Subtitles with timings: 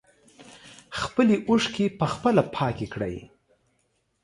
[1.01, 3.17] خپلې اوښکې په خپله پاکې کړئ.